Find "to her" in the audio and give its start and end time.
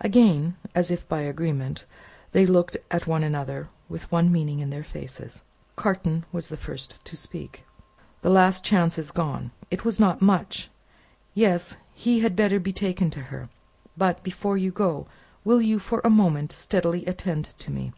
13.10-13.48